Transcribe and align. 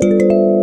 Música 0.00 0.57